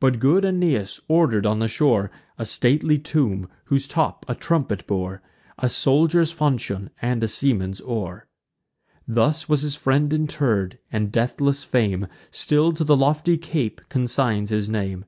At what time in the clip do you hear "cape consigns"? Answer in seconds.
13.36-14.48